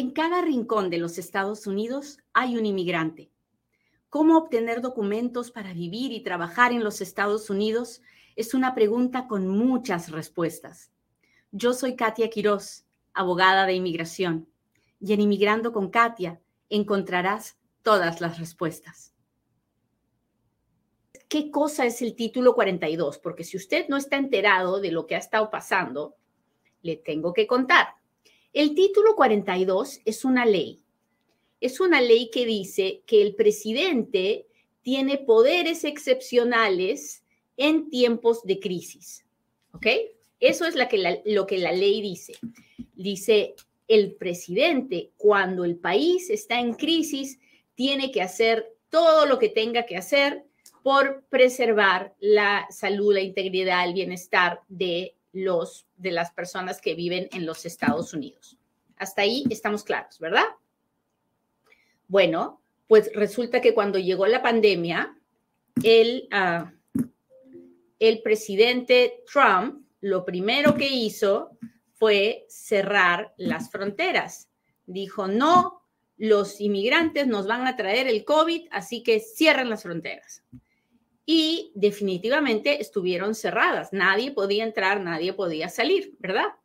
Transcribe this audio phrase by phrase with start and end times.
[0.00, 3.30] En cada rincón de los Estados Unidos hay un inmigrante.
[4.08, 8.00] ¿Cómo obtener documentos para vivir y trabajar en los Estados Unidos?
[8.34, 10.90] Es una pregunta con muchas respuestas.
[11.52, 14.48] Yo soy Katia Quiroz, abogada de inmigración,
[15.00, 16.40] y en Inmigrando con Katia
[16.70, 19.12] encontrarás todas las respuestas.
[21.28, 23.18] ¿Qué cosa es el título 42?
[23.18, 26.16] Porque si usted no está enterado de lo que ha estado pasando,
[26.80, 27.99] le tengo que contar.
[28.52, 30.80] El título 42 es una ley.
[31.60, 34.46] Es una ley que dice que el presidente
[34.82, 37.22] tiene poderes excepcionales
[37.56, 39.24] en tiempos de crisis.
[39.72, 39.86] ¿Ok?
[40.40, 42.32] Eso es lo que la ley dice.
[42.94, 43.54] Dice,
[43.86, 47.38] el presidente, cuando el país está en crisis,
[47.74, 50.44] tiene que hacer todo lo que tenga que hacer
[50.82, 57.28] por preservar la salud, la integridad, el bienestar de los, de las personas que viven
[57.32, 58.56] en los Estados Unidos.
[58.96, 60.44] Hasta ahí estamos claros, ¿verdad?
[62.08, 65.16] Bueno, pues resulta que cuando llegó la pandemia,
[65.82, 66.72] el, ah,
[67.98, 71.56] el presidente Trump lo primero que hizo
[71.92, 74.48] fue cerrar las fronteras.
[74.86, 75.82] Dijo, no,
[76.16, 80.42] los inmigrantes nos van a traer el COVID, así que cierren las fronteras
[81.32, 83.92] y definitivamente estuvieron cerradas.
[83.92, 86.56] Nadie podía entrar, nadie podía salir, ¿verdad?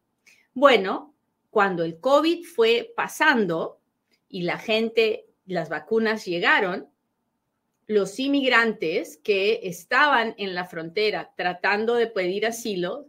[0.55, 1.13] Bueno,
[1.51, 3.79] cuando el COVID fue pasando
[4.27, 6.89] y la gente, las vacunas llegaron,
[7.85, 13.05] los inmigrantes que estaban en la frontera tratando de pedir asilo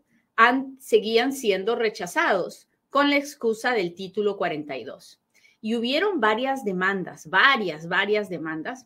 [0.78, 5.22] seguían siendo rechazados con la excusa del título 42.
[5.62, 8.84] Y hubieron varias demandas, varias, varias demandas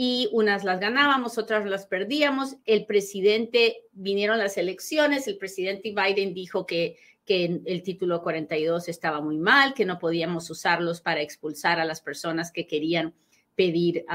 [0.00, 2.54] y unas las ganábamos, otras las perdíamos.
[2.66, 6.96] El presidente, vinieron las elecciones, el presidente Biden dijo que,
[7.26, 12.52] el título 42 estaba muy mal, que no podíamos usarlos para expulsar a las personas
[12.52, 13.12] que querían
[13.54, 14.06] pedir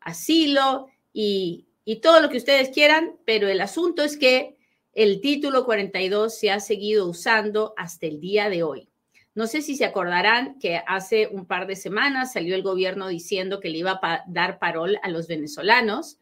[0.00, 4.58] asilo y, y todo lo que ustedes quieran, pero el asunto es que
[4.92, 8.89] el título 42 se ha seguido usando hasta el día de hoy.
[9.34, 13.60] No sé si se acordarán que hace un par de semanas salió el gobierno diciendo
[13.60, 16.18] que le iba a dar parol a los venezolanos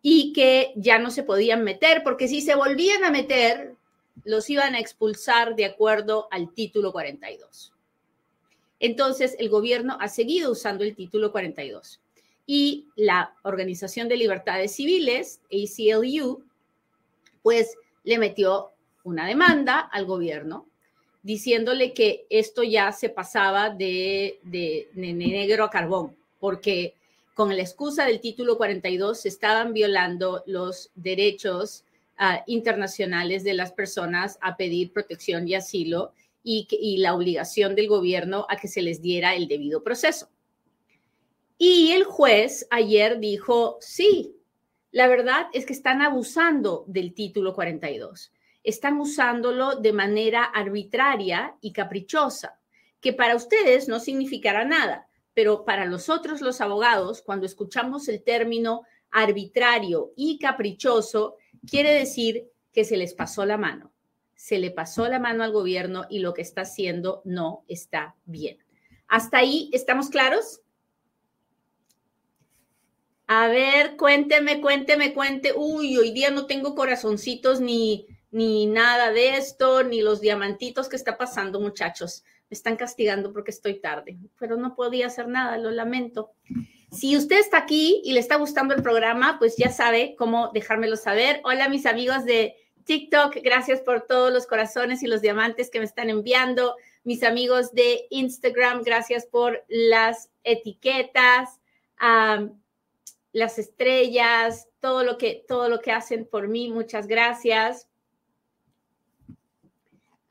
[0.00, 3.76] y que ya no se podían meter, porque si se volvían a meter,
[4.24, 7.72] los iban a expulsar de acuerdo al título 42.
[8.80, 12.00] Entonces, el gobierno ha seguido usando el título 42
[12.46, 16.44] y la Organización de Libertades Civiles, ACLU,
[17.42, 18.72] pues le metió
[19.04, 20.66] una demanda al gobierno
[21.22, 24.38] diciéndole que esto ya se pasaba de,
[24.94, 26.94] negro a carbón, porque
[27.34, 31.84] con la excusa del título 42 se estaban violando los derechos
[32.18, 36.12] ah, internacionales de las personas a pedir protección y asilo
[36.44, 40.28] y, y la obligación del gobierno a que se les diera el debido proceso.
[41.56, 44.34] Y el juez ayer dijo, sí,
[44.90, 48.32] la verdad es que están abusando del título 42
[48.64, 52.58] están usándolo de manera arbitraria y caprichosa,
[53.00, 58.82] que para ustedes no significará nada, pero para nosotros los abogados, cuando escuchamos el término
[59.10, 61.36] arbitrario y caprichoso,
[61.68, 63.92] quiere decir que se les pasó la mano.
[64.34, 68.58] Se le pasó la mano al gobierno y lo que está haciendo no está bien.
[69.08, 70.60] ¿Hasta ahí estamos claros?
[73.26, 75.52] A ver, cuénteme, cuénteme, cuente.
[75.54, 80.96] Uy, hoy día no tengo corazoncitos ni, ni nada de esto, ni los diamantitos que
[80.96, 82.24] está pasando, muchachos.
[82.50, 86.32] Me están castigando porque estoy tarde, pero no podía hacer nada, lo lamento.
[86.90, 90.96] Si usted está aquí y le está gustando el programa, pues ya sabe cómo dejármelo
[90.96, 91.40] saber.
[91.44, 95.84] Hola, mis amigos de TikTok, gracias por todos los corazones y los diamantes que me
[95.84, 96.76] están enviando.
[97.04, 101.60] Mis amigos de Instagram, gracias por las etiquetas,
[103.32, 106.70] las estrellas, todo lo que todo lo que hacen por mí.
[106.70, 107.88] Muchas gracias.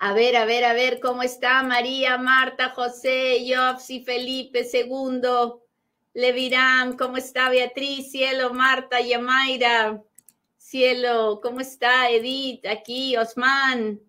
[0.04, 5.64] A ver, a ver, a ver, ¿cómo está María, Marta, José, Jobsi, Felipe, Segundo,
[6.16, 10.02] Levirán, ¿cómo está Beatriz, Cielo, Marta, Yamaira,
[10.58, 14.02] Cielo, ¿cómo está Edith, aquí, Osman?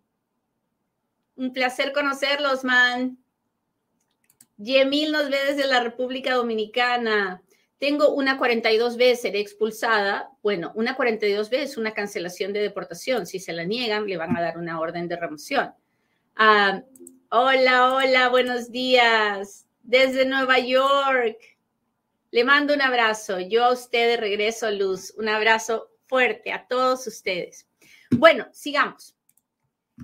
[1.37, 3.19] Un placer conocerlo, Osman.
[4.57, 7.43] Yemil nos ve desde la República Dominicana.
[7.77, 10.31] Tengo una 42B, seré expulsada.
[10.43, 13.27] Bueno, una 42B es una cancelación de deportación.
[13.27, 15.75] Si se la niegan, le van a dar una orden de remoción.
[16.35, 16.83] Ah,
[17.31, 19.67] hola, hola, buenos días.
[19.83, 21.39] Desde Nueva York.
[22.31, 23.39] Le mando un abrazo.
[23.39, 25.13] Yo a usted de regreso, Luz.
[25.19, 27.69] Un abrazo fuerte a todos ustedes.
[28.11, 29.15] Bueno, sigamos.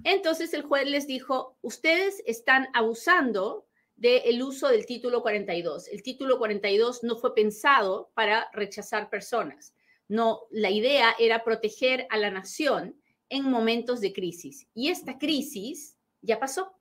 [0.04, 3.66] Entonces el juez les dijo, ustedes están abusando
[3.96, 5.88] del uso del título 42.
[5.88, 9.74] El título 42 no fue pensado para rechazar personas.
[10.08, 14.66] No, la idea era proteger a la nación en momentos de crisis.
[14.74, 16.72] Y esta crisis ya pasó.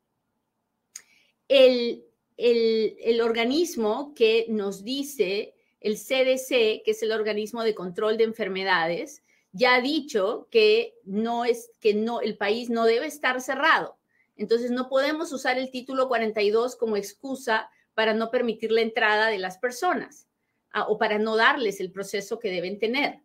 [1.47, 2.05] El,
[2.37, 9.23] el, organismo que nos dice, el CDC, que es el organismo de control de enfermedades,
[9.51, 13.97] ya ha dicho que no es que no el país no debe estar cerrado.
[14.35, 19.39] Entonces no podemos usar el título 42 como excusa para no permitir la entrada de
[19.39, 20.27] las personas
[20.71, 23.21] ah, o para no darles el proceso que deben tener.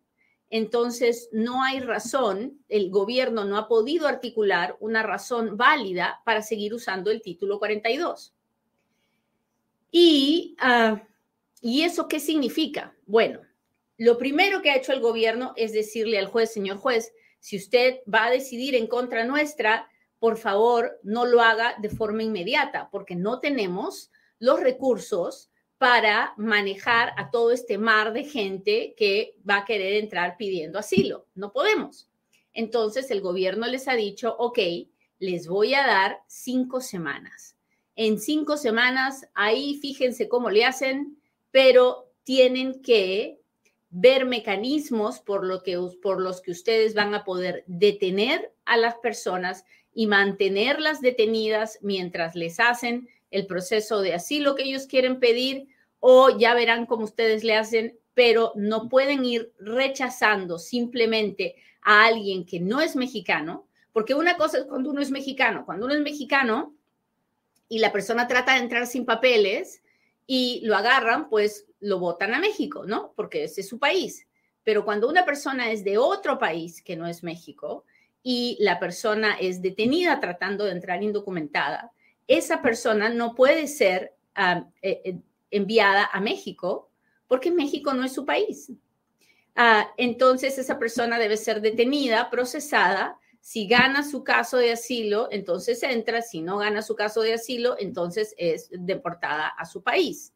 [0.55, 6.75] Entonces, no hay razón, el gobierno no ha podido articular una razón válida para seguir
[6.75, 8.35] usando el título 42.
[9.89, 11.01] Y, ah,
[11.59, 12.95] ¿Y eso qué significa?
[13.07, 13.41] Bueno,
[13.97, 18.01] lo primero que ha hecho el gobierno es decirle al juez, señor juez, si usted
[18.07, 19.89] va a decidir en contra nuestra,
[20.19, 25.49] por favor, no lo haga de forma inmediata, porque no tenemos los recursos
[25.83, 31.27] para manejar a todo este mar de gente que va a querer entrar pidiendo asilo.
[31.35, 32.09] No podemos.
[32.53, 34.59] Entonces el gobierno les ha dicho, ok,
[35.19, 37.57] les voy a dar cinco semanas.
[37.97, 41.17] En cinco semanas, ahí fíjense cómo le hacen,
[41.51, 43.41] pero tienen que
[43.89, 48.95] ver mecanismos por, lo que, por los que ustedes van a poder detener a las
[48.99, 55.72] personas y mantenerlas detenidas mientras les hacen el proceso de asilo que ellos quieren pedir
[56.05, 62.45] o ya verán cómo ustedes le hacen, pero no pueden ir rechazando simplemente a alguien
[62.45, 66.01] que no es mexicano, porque una cosa es cuando uno es mexicano, cuando uno es
[66.01, 66.75] mexicano
[67.69, 69.81] y la persona trata de entrar sin papeles
[70.27, 73.13] y lo agarran, pues lo votan a México, ¿no?
[73.15, 74.27] Porque ese es su país.
[74.65, 77.85] Pero cuando una persona es de otro país que no es México
[78.21, 81.93] y la persona es detenida tratando de entrar indocumentada,
[82.27, 84.65] esa persona no puede ser uh,
[85.55, 86.89] enviada a México
[87.27, 88.71] porque México no es su país.
[89.55, 93.17] Ah, entonces esa persona debe ser detenida, procesada.
[93.39, 96.21] Si gana su caso de asilo, entonces entra.
[96.21, 100.33] Si no gana su caso de asilo, entonces es deportada a su país.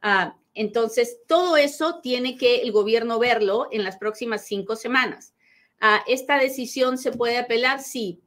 [0.00, 5.34] Ah, entonces, todo eso tiene que el gobierno verlo en las próximas cinco semanas.
[5.80, 7.80] Ah, ¿Esta decisión se puede apelar?
[7.80, 8.20] Sí.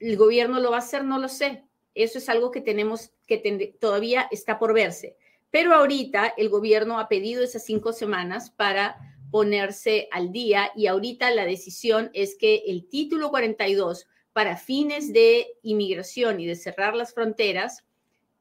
[0.00, 1.04] ¿El gobierno lo va a hacer?
[1.04, 1.63] No lo sé.
[1.94, 5.16] Eso es algo que tenemos que todavía está por verse.
[5.50, 8.96] Pero ahorita el gobierno ha pedido esas cinco semanas para
[9.30, 15.46] ponerse al día y ahorita la decisión es que el título 42 para fines de
[15.62, 17.84] inmigración y de cerrar las fronteras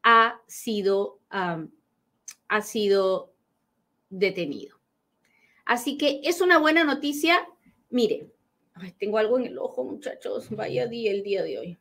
[0.01, 3.33] ha sido, ha sido
[4.09, 4.79] detenido.
[5.65, 7.47] Así que es una buena noticia.
[7.89, 8.31] Mire,
[9.00, 10.50] tengo algo en el ojo, muchachos.
[10.50, 11.77] Vaya día el día de hoy.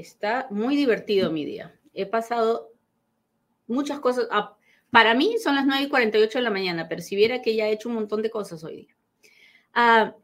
[0.00, 1.74] Está muy divertido mi día.
[1.94, 2.72] He pasado
[3.66, 4.26] muchas cosas.
[4.30, 4.56] Ah,
[4.90, 7.68] para mí son las 9 y 48 de la mañana, pero si viera que ya
[7.68, 8.96] he hecho un montón de cosas hoy día.
[9.72, 10.14] Ah,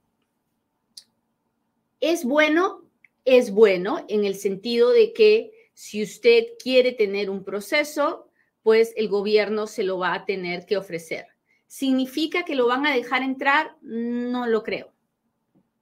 [2.00, 2.84] es bueno,
[3.24, 8.28] es bueno en el sentido de que si usted quiere tener un proceso,
[8.62, 11.26] pues el gobierno se lo va a tener que ofrecer.
[11.66, 13.76] ¿Significa que lo van a dejar entrar?
[13.80, 14.92] No lo creo.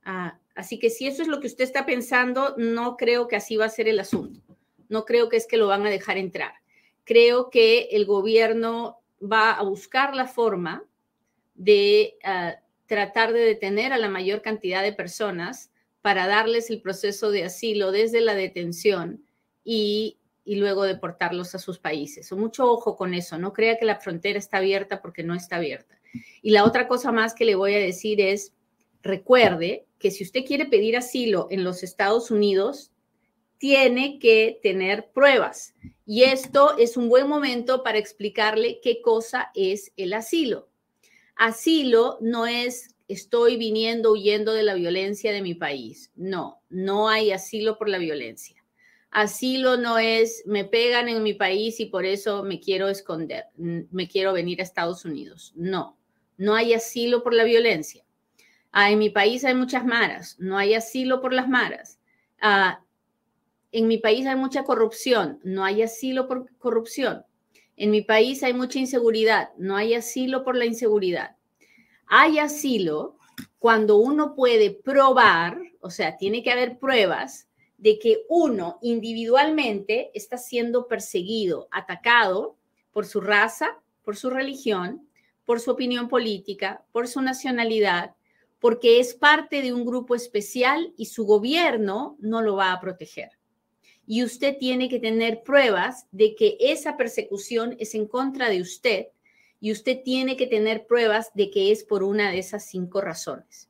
[0.04, 3.56] Ah, Así que si eso es lo que usted está pensando, no creo que así
[3.56, 4.42] va a ser el asunto.
[4.90, 6.52] No creo que es que lo van a dejar entrar.
[7.04, 10.84] Creo que el gobierno va a buscar la forma
[11.54, 15.70] de ah, tratar de detener a la mayor cantidad de personas
[16.02, 19.24] para darles el proceso de asilo desde la detención
[19.64, 22.30] y, y luego deportarlos a sus países.
[22.32, 25.98] Mucho ojo con eso, no crea que la frontera está abierta porque no está abierta.
[26.42, 28.52] Y la otra cosa más que le voy a decir es,
[29.02, 32.90] recuerde que si usted quiere pedir asilo en los Estados Unidos,
[33.58, 35.74] tiene que tener pruebas.
[36.06, 40.68] Y esto es un buen momento para explicarle qué cosa es el asilo.
[41.36, 46.10] Asilo no es estoy viniendo huyendo de la violencia de mi país.
[46.16, 48.56] No, no hay asilo por la violencia.
[49.10, 54.08] Asilo no es me pegan en mi país y por eso me quiero esconder, me
[54.08, 55.52] quiero venir a Estados Unidos.
[55.56, 55.98] No,
[56.38, 58.04] no hay asilo por la violencia.
[58.72, 61.98] Ah, en mi país hay muchas maras, no hay asilo por las maras.
[62.40, 62.82] Ah,
[63.72, 67.24] en mi país hay mucha corrupción, no hay asilo por corrupción.
[67.76, 71.36] En mi país hay mucha inseguridad, no hay asilo por la inseguridad.
[72.06, 73.16] Hay asilo
[73.58, 77.48] cuando uno puede probar, o sea, tiene que haber pruebas
[77.78, 82.56] de que uno individualmente está siendo perseguido, atacado
[82.92, 85.08] por su raza, por su religión,
[85.44, 88.14] por su opinión política, por su nacionalidad,
[88.60, 93.30] porque es parte de un grupo especial y su gobierno no lo va a proteger.
[94.06, 99.06] y usted tiene que tener pruebas de que esa persecución es en contra de usted
[99.60, 103.68] y usted tiene que tener pruebas de que es por una de esas cinco razones.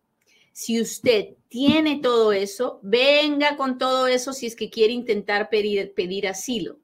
[0.53, 5.93] Si usted tiene todo eso, venga con todo eso si es que quiere intentar pedir,
[5.95, 6.79] pedir asilo.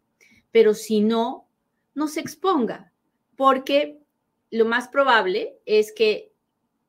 [0.50, 1.48] Pero si no,
[1.94, 2.92] no se exponga,
[3.36, 3.98] porque
[4.50, 6.32] lo más probable es que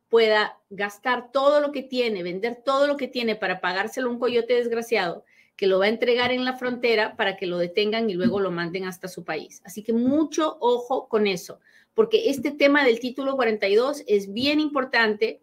[0.09, 4.19] pueda gastar todo lo que tiene, vender todo lo que tiene para pagárselo a un
[4.19, 5.25] coyote desgraciado
[5.57, 8.51] que lo va a entregar en la frontera para que lo detengan y luego lo
[8.51, 9.61] manden hasta su país.
[9.65, 11.59] Así que mucho ojo con eso,
[11.95, 15.41] porque este tema del título 42 es bien importante,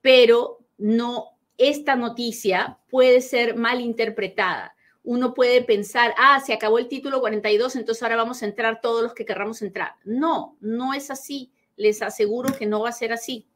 [0.00, 4.74] pero no, esta noticia puede ser mal interpretada.
[5.02, 9.02] Uno puede pensar, ah, se acabó el título 42, entonces ahora vamos a entrar todos
[9.02, 9.92] los que querramos entrar.
[10.04, 11.52] No, no es así.
[11.76, 13.46] Les aseguro que no va a ser así.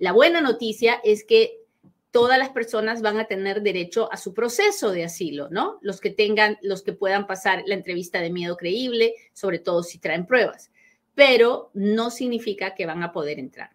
[0.00, 1.60] La buena noticia es que
[2.10, 5.78] todas las personas van a tener derecho a su proceso de asilo, ¿no?
[5.82, 9.98] Los que tengan, los que puedan pasar la entrevista de miedo creíble, sobre todo si
[9.98, 10.70] traen pruebas,
[11.14, 13.72] pero no significa que van a poder entrar.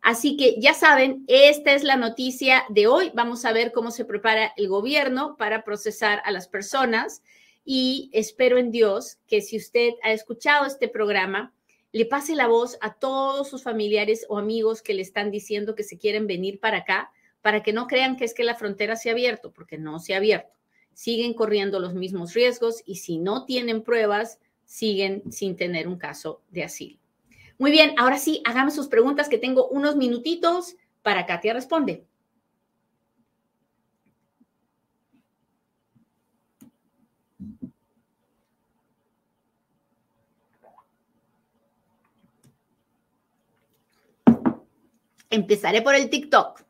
[0.00, 3.10] Así que ya saben, esta es la noticia de hoy.
[3.12, 7.22] Vamos a ver cómo se prepara el gobierno para procesar a las personas
[7.64, 11.52] y espero en Dios que si usted ha escuchado este programa,
[11.92, 15.82] le pase la voz a todos sus familiares o amigos que le están diciendo que
[15.82, 17.10] se quieren venir para acá
[17.42, 20.14] para que no crean que es que la frontera se ha abierto, porque no se
[20.14, 20.52] ha abierto.
[20.92, 26.42] Siguen corriendo los mismos riesgos y si no tienen pruebas, siguen sin tener un caso
[26.50, 26.98] de asilo.
[27.58, 32.04] Muy bien, ahora sí, hagamos sus preguntas que tengo unos minutitos para Katia responde.
[45.30, 46.64] Empezaré por el TikTok.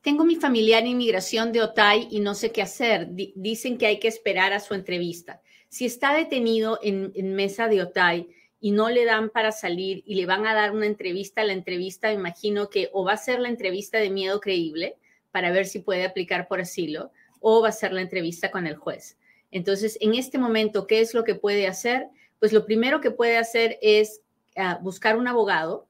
[0.00, 3.08] Tengo mi familiar en inmigración de Otay y no sé qué hacer.
[3.10, 5.42] dicen que hay que esperar a su entrevista.
[5.68, 8.28] Si está detenido en, mesa de Otay
[8.60, 12.12] y no le dan para salir y le van a dar una entrevista, la entrevista,
[12.12, 14.96] imagino que o va a ser la entrevista de miedo creíble
[15.32, 17.10] para ver si puede aplicar por asilo
[17.40, 19.18] o va a ser la entrevista con el juez.
[19.50, 22.06] Entonces, en este momento, ¿qué es lo que puede hacer?
[22.38, 24.20] Pues lo primero que puede hacer es
[24.56, 25.88] ah, buscar un abogado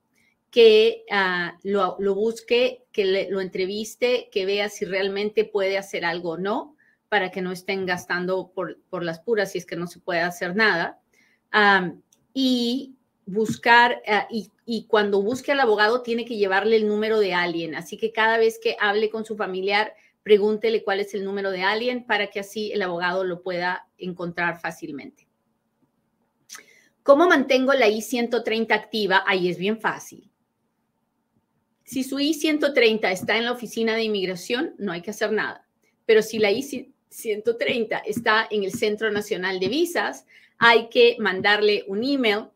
[0.50, 6.38] que ah, lo, busque, que lo entreviste, que vea si realmente puede hacer algo o
[6.38, 6.76] no,
[7.08, 10.56] para que no estén gastando por, las puras si es que no se puede hacer
[10.56, 11.00] nada.
[12.32, 12.94] y
[13.26, 17.74] buscar, ah, y, y, cuando busque al abogado tiene que llevarle el número de alguien.
[17.74, 21.62] Así que cada vez que hable con su familiar, pregúntele cuál es el número de
[21.62, 25.25] alguien para que así el abogado lo pueda encontrar fácilmente.
[27.06, 29.22] ¿Cómo mantengo la I-130 activa?
[29.28, 30.28] Ahí es bien fácil.
[31.84, 35.68] Si su I-130 está en la oficina de inmigración, no hay que hacer nada.
[36.04, 40.26] Pero si la I-130 está en el Centro Nacional de Visas,
[40.58, 42.48] hay que mandarle un email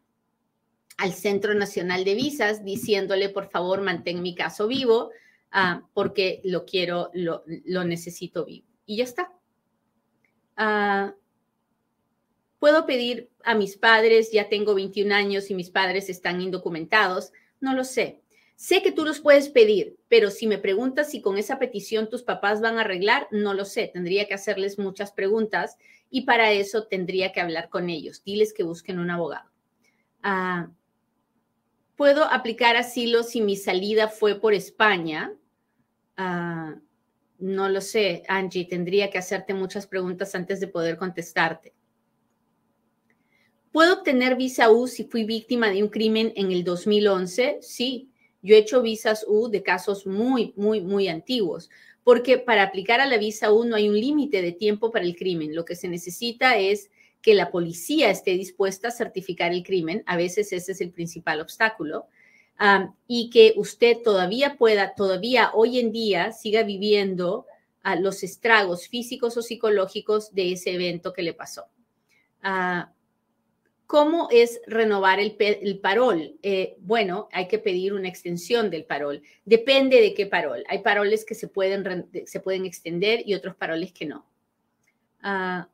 [0.97, 5.11] al Centro Nacional de Visas diciéndole, por favor, mantén mi caso vivo
[5.53, 7.45] ah, porque lo quiero, lo,
[7.85, 8.67] necesito vivo.
[8.85, 9.33] Y ya está.
[10.57, 11.15] Ah,
[12.61, 17.75] puedo pedir a mis padres, ya tengo 21 años y mis padres están indocumentados, no
[17.75, 18.21] lo sé.
[18.55, 22.23] Sé que tú los puedes pedir, pero si me preguntas si con esa petición tus
[22.23, 23.91] papás van a arreglar, no lo sé.
[23.93, 25.79] Tendría que hacerles muchas preguntas
[26.11, 28.23] y para eso tendría que hablar con ellos.
[28.23, 29.51] Diles que busquen un abogado.
[30.23, 30.69] Ah,
[31.97, 35.33] ¿Puedo aplicar asilo si mi salida fue por España?
[36.19, 36.75] Ah,
[37.39, 38.67] no lo sé, Angie.
[38.67, 41.75] Tendría que hacerte muchas preguntas antes de poder contestarte.
[43.73, 47.59] ¿Puedo obtener visa U si fui víctima de un crimen en el 2011?
[47.63, 48.09] Sí,
[48.43, 51.71] yo he hecho visas U de casos muy, muy, muy antiguos,
[52.03, 55.15] porque para aplicar a la visa U no hay un límite de tiempo para el
[55.15, 55.55] crimen.
[55.55, 56.91] Lo que se necesita es
[57.23, 60.03] que la policía esté dispuesta a certificar el crimen.
[60.07, 62.07] A veces ese es el principal obstáculo.
[63.07, 67.47] y que usted todavía pueda, todavía hoy en día siga viviendo
[68.01, 71.67] los estragos físicos o psicológicos de ese evento que le pasó.
[72.43, 72.93] Ah,
[73.91, 76.39] ¿Cómo es renovar el, parol?
[76.45, 79.21] Eh, bueno, hay que pedir una extensión del parol.
[79.45, 80.63] Depende de qué parol.
[80.69, 84.31] Hay paroles que se pueden, se pueden extender y otros paroles que no.
[85.21, 85.69] Ah.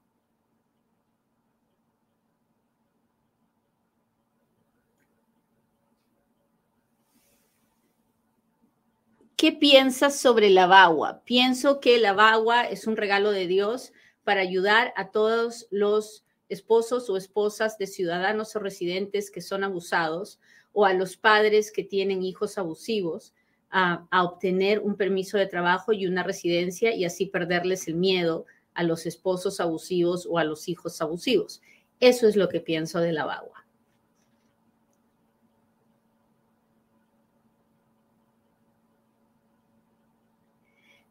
[9.37, 11.23] ¿Qué piensas sobre la bagua?
[11.27, 13.93] Pienso que la bagua es un regalo de Dios
[14.25, 20.39] para ayudar a todos los esposos o esposas de ciudadanos o residentes que son abusados
[20.73, 23.35] o a los padres que tienen hijos abusivos
[23.71, 28.83] a, obtener un permiso de trabajo y una residencia y así perderles el miedo a
[28.83, 31.63] los esposos abusivos o a los hijos abusivos.
[32.01, 33.67] Eso es lo que pienso de la bagua.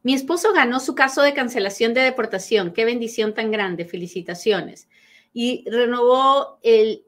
[0.06, 2.72] Mi esposo ganó su caso de cancelación de deportación.
[2.72, 3.84] Qué bendición tan grande.
[3.84, 4.88] Felicitaciones.
[5.38, 7.04] Y renovó el,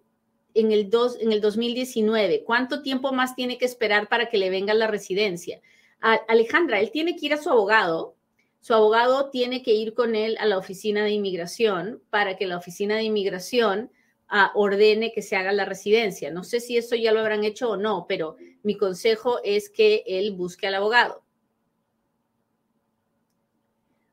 [0.53, 2.45] en, el dos, en el 2019.
[2.45, 5.63] ¿Cuánto tiempo más tiene que esperar para que le venga la residencia?
[6.01, 8.17] Alejandra, él tiene que ir a su abogado.
[8.61, 12.59] Su abogado tiene que ir con él a la oficina de inmigración para que la
[12.59, 13.91] oficina de inmigración
[14.31, 16.31] uh, ordene que se haga la residencia.
[16.31, 20.05] No sé si eso ya lo habrán hecho o no, pero mi consejo es que
[20.07, 21.23] él busque al abogado.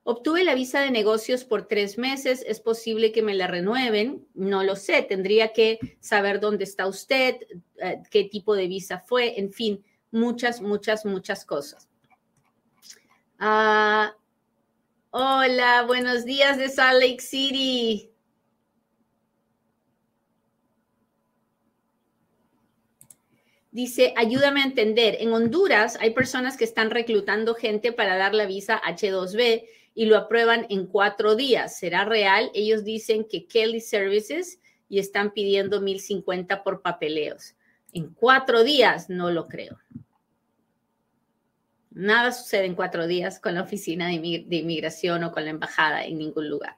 [0.07, 2.45] Obtuve la visa de negocios por tres meses.
[2.47, 4.27] Es posible que me la renueven.
[4.35, 5.01] No lo sé.
[5.01, 7.37] Tendría que saber dónde está usted,
[7.81, 11.89] eh, qué tipo de visa fue, en fin, muchas, muchas, muchas cosas.
[13.39, 14.15] Ah,
[15.09, 18.11] hola, buenos días de Salt Lake City.
[23.71, 25.17] Dice, ayúdame a entender.
[25.19, 30.17] En Honduras hay personas que están reclutando gente para dar la visa H2B y lo
[30.17, 31.79] aprueban en cuatro días.
[31.79, 32.51] ¿Será real?
[32.53, 34.59] Ellos dicen que Kelly Services
[34.89, 37.55] y están pidiendo 1050 por papeleos.
[37.93, 39.79] En cuatro días no lo creo.
[41.91, 46.17] Nada sucede en cuatro días con la oficina de, inmigración o con la embajada en
[46.17, 46.75] ningún lugar.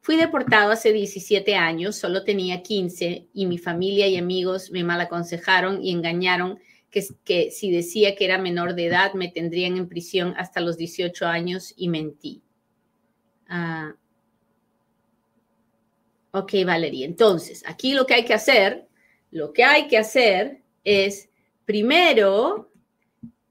[0.00, 5.02] fui deportado hace 17 años, solo tenía 15 y mi familia y amigos me mal
[5.02, 6.58] aconsejaron y engañaron
[6.90, 11.26] que, si decía que era menor de edad me tendrían en prisión hasta los 18
[11.26, 12.42] años y mentí.
[13.48, 13.94] Ah.
[16.32, 17.06] ok, Valeria.
[17.06, 18.86] Entonces, aquí lo que hay que hacer,
[19.30, 21.30] lo que hay que hacer es
[21.64, 22.70] primero